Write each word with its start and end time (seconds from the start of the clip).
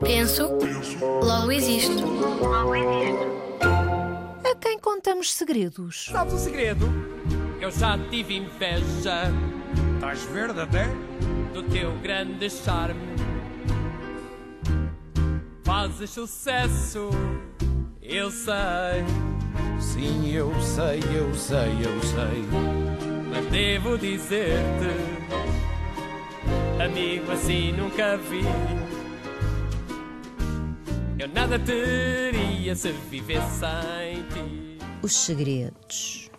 Penso, 0.00 0.48
logo 1.22 1.52
existo. 1.52 2.04
A 4.44 4.54
quem 4.56 4.78
contamos 4.78 5.32
segredos? 5.32 6.06
Sabes 6.10 6.34
o 6.34 6.38
segredo? 6.38 6.86
Eu 7.60 7.70
já 7.70 7.98
tive 8.10 8.36
inveja 8.36 9.32
Estás 9.94 10.22
verde 10.24 10.60
até? 10.60 10.86
do 11.52 11.62
teu 11.62 11.92
grande 12.02 12.50
charme. 12.50 13.00
Fazes 15.62 16.10
sucesso, 16.10 17.08
eu 18.02 18.30
sei, 18.30 19.04
Sim, 19.80 20.30
eu 20.32 20.52
sei, 20.60 20.98
eu 21.16 21.34
sei, 21.34 21.72
eu 21.80 22.02
sei. 22.02 22.44
mas 23.30 23.46
devo 23.46 23.96
dizer-te, 23.96 25.43
amigo 26.82 27.30
assim 27.32 27.72
nunca 27.72 28.16
vi. 28.16 28.42
Eu 31.18 31.28
nada 31.28 31.58
teria 31.58 32.74
se 32.74 32.92
viver 33.10 33.40
sem 33.42 34.22
ti. 34.24 34.78
Os 35.02 35.14
segredos. 35.14 36.30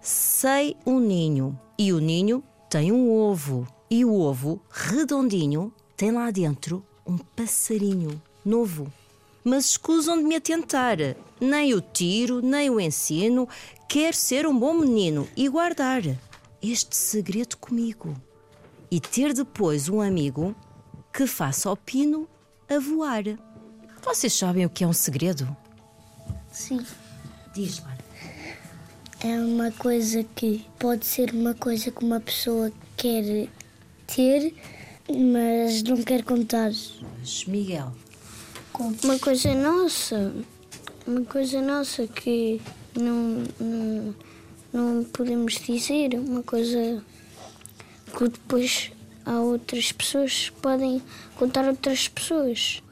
Sei 0.00 0.76
um 0.86 0.98
ninho 0.98 1.58
e 1.78 1.92
o 1.92 1.98
ninho 1.98 2.42
tem 2.68 2.90
um 2.90 3.10
ovo 3.10 3.66
e 3.90 4.04
o 4.04 4.14
ovo 4.14 4.60
redondinho 4.70 5.72
tem 5.96 6.10
lá 6.10 6.30
dentro 6.30 6.84
um 7.06 7.18
passarinho 7.18 8.20
novo. 8.44 8.92
Mas 9.44 9.66
escusam 9.66 10.18
de 10.18 10.24
me 10.24 10.36
atentar. 10.36 10.98
Nem 11.40 11.74
o 11.74 11.80
tiro, 11.80 12.42
nem 12.42 12.68
o 12.68 12.80
ensino. 12.80 13.48
Quero 13.88 14.16
ser 14.16 14.46
um 14.46 14.58
bom 14.58 14.74
menino 14.74 15.26
e 15.36 15.48
guardar 15.48 16.02
este 16.62 16.94
segredo 16.94 17.56
comigo. 17.56 18.14
E 18.90 19.00
ter 19.00 19.32
depois 19.32 19.88
um 19.88 20.00
amigo 20.00 20.54
que 21.12 21.26
faça 21.26 21.70
o 21.70 21.76
pino 21.76 22.28
a 22.68 22.78
voar. 22.78 23.22
Vocês 24.02 24.32
sabem 24.32 24.66
o 24.66 24.70
que 24.70 24.82
é 24.82 24.86
um 24.86 24.92
segredo? 24.92 25.56
Sim. 26.50 26.84
Diz, 27.54 27.80
Lara. 27.80 27.98
É 29.22 29.38
uma 29.38 29.70
coisa 29.70 30.24
que 30.34 30.64
pode 30.78 31.04
ser 31.04 31.32
uma 31.32 31.52
coisa 31.54 31.90
que 31.90 32.02
uma 32.02 32.20
pessoa 32.20 32.72
quer 32.96 33.48
ter, 34.06 34.54
mas 35.08 35.82
não 35.82 36.02
quer 36.02 36.24
contar. 36.24 36.72
Mas, 37.18 37.44
Miguel, 37.44 37.92
Uma 39.04 39.18
coisa 39.18 39.54
nossa. 39.54 40.32
Uma 41.06 41.22
coisa 41.22 41.60
nossa 41.60 42.06
que 42.06 42.60
não, 42.94 43.44
não, 43.60 44.14
não 44.72 45.04
podemos 45.04 45.54
dizer. 45.54 46.14
Uma 46.14 46.42
coisa 46.42 47.04
que 48.16 48.28
depois 48.28 48.92
há 49.24 49.40
outras 49.40 49.92
pessoas 49.92 50.50
que 50.50 50.60
podem 50.60 51.02
contar 51.36 51.64
a 51.64 51.68
outras 51.68 52.08
pessoas. 52.08 52.82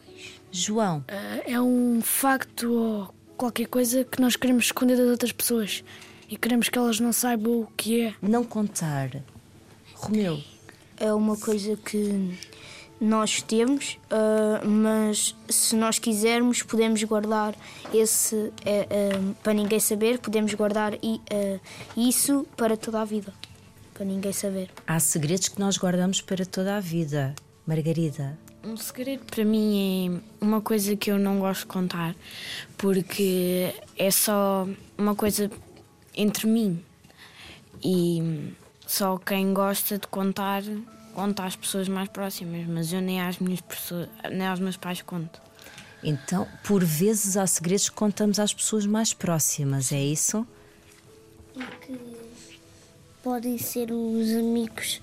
João, 0.50 1.05
É 1.47 1.61
um 1.61 2.00
facto 2.00 2.72
ou 2.72 3.14
qualquer 3.36 3.66
coisa 3.66 4.05
que 4.05 4.20
nós 4.20 4.34
queremos 4.36 4.66
esconder 4.66 4.96
das 4.96 5.06
outras 5.06 5.33
pessoas 5.33 5.84
e 6.28 6.36
queremos 6.36 6.69
que 6.69 6.78
elas 6.78 7.00
não 7.00 7.12
saibam 7.12 7.61
o 7.61 7.66
que 7.77 8.02
é. 8.02 8.14
não 8.20 8.44
contar. 8.44 9.11
Romeu, 9.94 10.41
é 10.96 11.12
uma 11.12 11.36
coisa 11.36 11.77
que 11.77 12.36
nós 13.00 13.41
temos, 13.42 13.98
ah, 14.11 14.61
mas 14.64 15.34
se 15.48 15.77
nós 15.77 15.98
quisermos, 15.98 16.62
podemos 16.62 17.02
guardar 17.05 17.55
esse 17.94 18.52
eh, 18.64 18.86
ah, 18.91 19.34
para 19.42 19.55
ninguém 19.55 19.78
saber, 19.78 20.19
podemos 20.19 20.52
guardar 20.55 20.94
ah, 20.94 21.61
isso 21.96 22.46
para 22.56 22.77
toda 22.77 23.00
a 23.00 23.05
vida, 23.05 23.33
para 23.98 24.06
ninguém 24.06 24.32
saber. 24.32 24.70
há 24.86 25.00
segredos 25.00 25.48
que 25.48 25.58
nós 25.58 25.77
guardamos 25.77 26.20
para 26.20 26.46
toda 26.46 26.77
a 26.77 26.80
vida. 26.80 27.34
Margarida, 27.66 28.38
Um 28.64 28.77
segredo 28.77 29.24
para 29.24 29.44
mim 29.44 30.22
é 30.40 30.44
uma 30.44 30.60
coisa 30.60 30.94
que 30.96 31.10
eu 31.10 31.18
não 31.18 31.40
gosto 31.40 31.62
de 31.62 31.66
contar, 31.66 32.14
porque 32.78 33.74
é 33.96 34.10
só 34.10 34.66
uma 34.96 35.16
coisa 35.16 35.50
entre 36.14 36.46
mim 36.46 36.80
e 37.83 38.55
só 38.86 39.18
quem 39.18 39.52
gosta 39.52 39.98
de 39.98 40.06
contar 40.06 40.62
conta 41.12 41.44
às 41.44 41.56
pessoas 41.56 41.89
mais 41.89 42.08
próximas, 42.08 42.67
mas 42.68 42.92
eu 42.92 43.00
nem 43.00 43.20
às 43.20 43.39
minhas 43.39 43.61
pessoas, 43.61 44.08
nem 44.30 44.46
aos 44.46 44.61
meus 44.61 44.77
pais 44.77 45.02
conto. 45.02 45.42
então, 46.02 46.46
por 46.62 46.84
vezes 46.84 47.36
há 47.36 47.46
segredos 47.46 47.89
que 47.89 47.96
contamos 47.96 48.39
às 48.39 48.55
pessoas 48.55 48.86
mais 48.86 49.12
próximas, 49.12 49.90
é 49.90 50.00
isso? 50.00 50.46
que 51.80 52.17
podem 53.28 53.58
ser 53.58 53.92
os 53.92 54.30
amigos, 54.33 55.02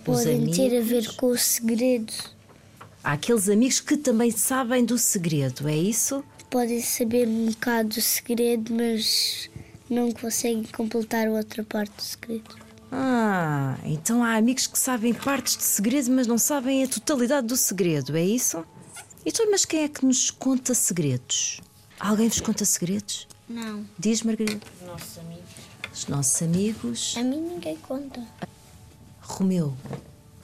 Os 0.00 0.04
podem 0.04 0.48
ter 0.52 0.78
a 0.78 0.80
ver 0.80 0.98
amigos. 0.98 1.16
com 1.16 1.26
o 1.26 1.36
segredo, 1.36 2.12
Há 3.02 3.12
aqueles 3.14 3.48
amigos 3.50 3.80
que 3.80 3.96
também 3.98 4.30
sabem 4.30 4.84
do 4.84 4.96
segredo, 4.96 5.68
é 5.68 5.76
isso? 5.76 6.24
podem 6.48 6.80
saber 6.80 7.26
um 7.26 7.46
bocado 7.46 7.88
do 7.88 8.00
segredo, 8.00 8.72
mas 8.72 9.50
não 9.90 10.12
conseguem 10.12 10.62
completar 10.62 11.26
a 11.26 11.32
outra 11.32 11.64
parte 11.64 11.90
do 11.96 12.02
segredo. 12.02 12.56
Ah, 12.92 13.76
então 13.84 14.22
há 14.22 14.36
amigos 14.36 14.68
que 14.68 14.78
sabem 14.78 15.12
partes 15.12 15.56
de 15.56 15.64
segredo, 15.64 16.12
mas 16.12 16.28
não 16.28 16.38
sabem 16.38 16.84
a 16.84 16.86
totalidade 16.88 17.48
do 17.48 17.56
segredo, 17.56 18.16
é 18.16 18.24
isso? 18.24 18.64
Então, 19.26 19.50
mas 19.50 19.64
quem 19.64 19.82
é 19.82 19.88
que 19.88 20.06
nos 20.06 20.30
conta 20.30 20.74
segredos? 20.74 21.60
Alguém 21.98 22.28
vos 22.28 22.40
conta 22.40 22.64
segredos? 22.64 23.26
Não, 23.48 23.84
Diz, 23.98 24.22
Margarida. 24.22 24.60
Nossos 24.86 25.18
amigos. 25.18 25.42
Os 25.94 26.06
nossos 26.08 26.42
amigos. 26.42 27.14
a 27.16 27.22
mim 27.22 27.40
ninguém 27.40 27.76
conta. 27.76 28.20
Romeu, 29.22 29.74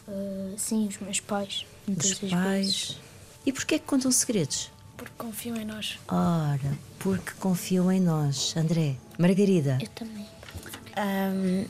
Ah, 0.09 0.55
sim, 0.57 0.87
os 0.89 0.99
meus 0.99 1.21
pais. 1.21 1.67
muitas 1.87 2.11
os 2.23 2.31
pais. 2.31 2.33
vezes. 2.67 2.97
E 3.45 3.53
porquê 3.53 3.75
é 3.77 3.79
que 3.79 3.85
contam 3.87 4.11
segredos? 4.13 4.71
Porque 4.97 5.13
confiam 5.19 5.57
em 5.57 5.65
nós. 5.65 5.99
Ora, 6.09 6.79
porque 6.99 7.33
confiam 7.41 7.91
em 7.91 8.01
nós. 8.01 8.55
André, 8.57 8.97
Margarida, 9.19 9.79
Eu 9.81 9.89
também. 9.89 10.27
Ahm, 10.97 11.67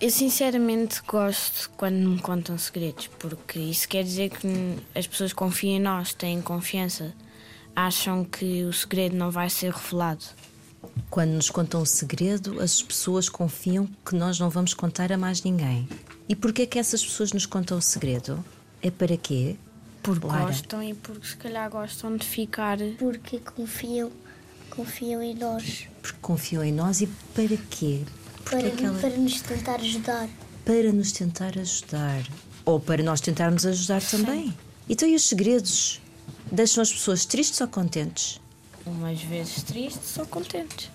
eu 0.00 0.10
sinceramente 0.10 1.02
gosto 1.06 1.70
quando 1.76 1.96
me 1.96 2.18
contam 2.20 2.56
segredos, 2.58 3.08
porque 3.18 3.58
isso 3.58 3.88
quer 3.88 4.04
dizer 4.04 4.30
que 4.30 4.48
as 4.94 5.06
pessoas 5.06 5.32
confiam 5.32 5.76
em 5.76 5.80
nós, 5.80 6.14
têm 6.14 6.40
confiança, 6.40 7.12
acham 7.74 8.24
que 8.24 8.62
o 8.64 8.72
segredo 8.72 9.16
não 9.16 9.30
vai 9.30 9.50
ser 9.50 9.72
revelado. 9.72 10.24
Quando 11.10 11.30
nos 11.30 11.50
contam 11.50 11.82
um 11.82 11.84
segredo, 11.86 12.60
as 12.60 12.82
pessoas 12.82 13.28
confiam 13.28 13.88
que 14.04 14.14
nós 14.14 14.38
não 14.38 14.50
vamos 14.50 14.74
contar 14.74 15.10
a 15.12 15.16
mais 15.18 15.42
ninguém. 15.42 15.88
E 16.28 16.36
porquê 16.36 16.62
é 16.62 16.66
que 16.66 16.78
essas 16.78 17.04
pessoas 17.04 17.32
nos 17.32 17.46
contam 17.46 17.78
o 17.78 17.82
segredo? 17.82 18.44
É 18.82 18.90
para 18.90 19.16
quê? 19.16 19.56
Porque 20.02 20.26
Lara. 20.26 20.44
gostam 20.46 20.82
e 20.82 20.94
porque 20.94 21.26
se 21.26 21.36
calhar 21.36 21.68
gostam 21.70 22.16
de 22.16 22.26
ficar. 22.26 22.78
Porque 22.98 23.38
confiam, 23.40 24.10
confiam 24.70 25.22
em 25.22 25.34
nós, 25.34 25.88
Porque 26.02 26.18
confiam 26.20 26.62
em 26.62 26.72
nós 26.72 27.00
e 27.00 27.06
para 27.34 27.56
quê? 27.70 28.02
Porque 28.44 28.56
para, 28.56 28.68
é 28.68 28.70
que 28.70 28.84
ela- 28.84 28.98
para 28.98 29.16
nos 29.16 29.40
tentar 29.40 29.76
ajudar. 29.80 30.28
para 30.64 30.92
nos 30.92 31.12
tentar 31.12 31.58
ajudar. 31.58 32.22
Ou 32.64 32.78
para 32.78 33.02
nós 33.02 33.20
tentarmos 33.20 33.64
ajudar 33.66 34.02
também. 34.02 34.54
Então, 34.88 35.08
e 35.08 35.14
os 35.16 35.26
segredos? 35.26 36.00
Deixam 36.52 36.82
as 36.82 36.92
pessoas 36.92 37.24
tristes 37.24 37.60
ou 37.60 37.68
contentes? 37.68 38.40
Umas 38.90 39.20
vezes 39.22 39.62
tristes 39.62 40.16
ou 40.18 40.26
contentes. 40.26 40.90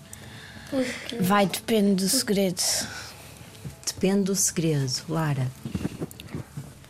Porque 0.69 1.15
Vai, 1.17 1.45
depende 1.45 2.03
do 2.03 2.09
segredo. 2.09 2.61
Depende 3.85 4.23
do 4.23 4.35
segredo, 4.35 4.91
Lara. 5.07 5.47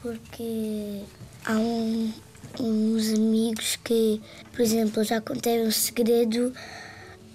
Porque 0.02 1.02
há 1.46 1.54
um- 1.54 2.12
uns 2.60 3.10
amigos 3.14 3.78
que, 3.84 4.22
por 4.52 4.62
exemplo, 4.62 5.04
já 5.04 5.20
contei 5.22 5.62
um 5.66 5.72
segredo 5.72 6.54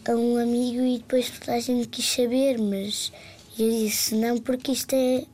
a 0.06 0.12
um 0.12 0.36
amigo 0.38 0.80
e 0.82 0.98
depois 0.98 1.30
toda 1.30 1.54
a 1.54 1.60
gente 1.60 1.88
quis 1.88 2.06
saber, 2.10 2.58
mas 2.58 3.12
eu 3.58 3.68
disse 3.70 4.14
não, 4.14 4.38
porque 4.38 4.72
isto 4.72 4.94
é, 4.94 5.24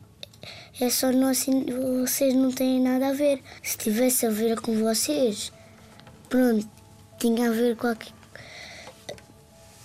é 0.81 0.91
só 0.91 1.12
nosso 1.12 1.50
e 1.50 2.00
vocês 2.03 2.34
não 2.34 2.50
têm 2.50 2.81
nada 2.81 3.09
a 3.09 3.12
ver. 3.12 3.41
Se 3.62 3.77
tivesse 3.78 4.27
a 4.27 4.31
ver 4.31 4.61
com 4.61 4.76
vocês, 4.79 5.53
pronto, 6.29 6.69
tinha 7.19 7.49
a 7.49 7.53
ver 7.53 7.76
qualquer. 7.76 8.12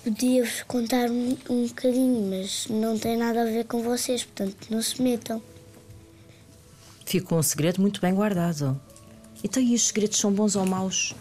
Podia-vos 0.09 0.63
contar 0.63 1.07
um, 1.11 1.37
um 1.51 1.67
bocadinho, 1.67 2.31
mas 2.31 2.65
não 2.67 2.97
tem 2.97 3.15
nada 3.15 3.43
a 3.43 3.45
ver 3.45 3.65
com 3.65 3.83
vocês, 3.83 4.23
portanto 4.23 4.55
não 4.71 4.81
se 4.81 4.99
metam. 4.99 5.39
Ficou 7.05 7.37
um 7.37 7.43
segredo 7.43 7.79
muito 7.79 8.01
bem 8.01 8.15
guardado. 8.15 8.81
Então, 9.43 9.61
e 9.61 9.75
os 9.75 9.83
segredos 9.83 10.17
são 10.17 10.33
bons 10.33 10.55
ou 10.55 10.65
maus? 10.65 11.13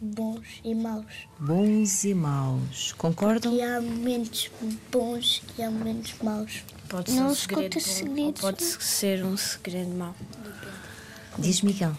bons 0.00 0.42
e 0.64 0.74
maus. 0.74 1.04
Bons 1.38 2.02
e 2.02 2.12
maus. 2.12 2.92
Concordam? 2.94 3.54
E 3.54 3.62
há 3.62 3.80
momentos 3.80 4.50
bons 4.90 5.40
e 5.56 5.62
há 5.62 5.70
momentos 5.70 6.12
maus. 6.20 6.64
Pode 6.88 7.12
Não 7.12 7.28
ser 7.28 7.30
um 7.30 7.34
se 7.36 7.40
segredo 7.42 7.74
conta 7.74 7.78
bom, 7.78 7.90
ou 7.90 7.94
segredos, 7.94 8.40
pode 8.40 8.64
não. 8.64 8.80
ser 8.80 9.24
um 9.24 9.36
segredo 9.36 9.90
mau. 9.90 10.16
Diz 11.38 11.62
Miguel. 11.62 11.96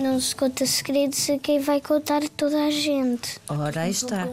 Não 0.00 0.18
se 0.18 0.34
conta 0.34 0.64
segredos 0.64 1.28
a 1.28 1.38
quem 1.38 1.60
vai 1.60 1.78
contar 1.80 2.22
toda 2.30 2.64
a 2.64 2.70
gente. 2.70 3.38
Ora, 3.48 3.82
aí 3.82 3.90
está. 3.90 4.26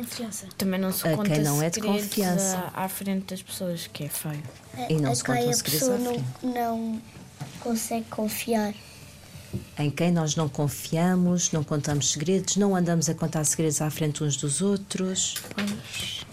Também 0.58 0.80
não 0.80 0.94
se 0.94 1.06
A 1.08 1.16
conta 1.18 1.30
quem 1.31 1.44
não 1.44 1.62
é 1.62 1.69
de 1.69 1.75
segredos 1.75 2.04
confiança. 2.06 2.72
à, 2.74 2.86
à 2.86 2.90
frente 2.90 3.25
das 3.25 3.42
pessoas, 3.42 3.86
que 3.88 4.06
é 4.06 4.08
feio. 4.10 4.42
E 4.90 4.94
não 4.94 5.12
a 5.12 5.16
se 5.16 5.24
quem 5.24 5.36
contam 5.36 5.50
a 5.50 5.54
segredos 5.54 5.88
pessoa 5.88 5.98
não, 5.98 6.52
não 6.54 7.02
consegue 7.60 8.06
confiar. 8.10 8.74
em 9.78 9.92
quem 9.92 10.10
nós 10.12 10.38
não 10.38 10.48
confiamos, 10.48 11.52
não 11.52 11.64
contamos 11.66 12.12
segredos, 12.12 12.56
não 12.56 12.74
andamos 12.74 13.10
a 13.10 13.14
contar 13.14 13.44
segredos 13.44 13.81
à 13.81 13.90
frente 13.90 14.24
uns 14.24 14.38
dos 14.38 14.62
outros. 14.62 15.36
Pois. 15.54 16.25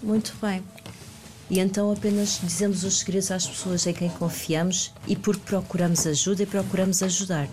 Muito 0.00 0.32
bem. 0.40 0.62
E 1.50 1.58
então 1.58 1.90
apenas 1.92 2.38
dizemos 2.40 2.84
os 2.84 3.00
segredos 3.00 3.32
às 3.32 3.46
pessoas 3.48 3.84
em 3.86 3.92
quem 3.92 4.10
confiamos 4.10 4.92
e 5.08 5.16
porque 5.16 5.42
procuramos 5.44 6.06
ajuda 6.06 6.44
e 6.44 6.46
procuramos 6.46 7.02
ajudar. 7.02 7.48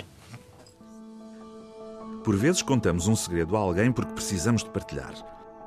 Por 2.23 2.37
vezes 2.37 2.61
contamos 2.61 3.07
um 3.07 3.15
segredo 3.15 3.57
a 3.57 3.59
alguém 3.59 3.91
porque 3.91 4.13
precisamos 4.13 4.63
de 4.63 4.69
partilhar. 4.69 5.13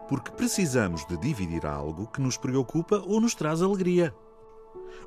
Porque 0.08 0.31
precisamos 0.31 1.05
de 1.05 1.17
dividir 1.19 1.67
algo 1.67 2.06
que 2.06 2.20
nos 2.20 2.38
preocupa 2.38 3.03
ou 3.06 3.20
nos 3.20 3.35
traz 3.35 3.61
alegria. 3.61 4.14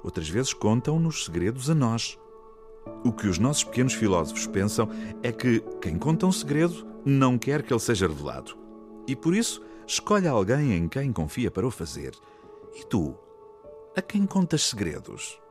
Outras 0.04 0.30
vezes 0.30 0.54
contam-nos 0.54 1.25
segredos 1.25 1.68
a 1.69 1.74
nós. 1.74 2.19
O 3.04 3.12
que 3.12 3.28
os 3.28 3.40
nossos 3.40 3.63
pequenos 3.63 3.94
filósofos 3.94 4.46
pensam 4.46 4.90
é 5.24 5.31
que 5.31 5.62
quem 5.81 5.98
conta 5.98 6.28
um 6.28 6.31
segredo 6.31 6.86
não 7.04 7.38
quer 7.38 7.63
que 7.63 7.74
ele 7.74 7.80
seja 7.80 8.07
revelado. 8.07 8.56
E 9.07 9.16
por 9.16 9.34
isso 9.34 9.62
escolhe 9.88 10.28
alguém 10.28 10.74
em 10.74 10.88
quem 10.88 11.12
confia 11.12 11.50
para 11.50 11.66
o 11.66 11.72
fazer. 11.72 12.13
E 12.75 12.86
tu? 12.86 13.16
A 13.98 14.01
quem 14.04 14.28
contas 14.28 14.63
segredos? 14.66 15.42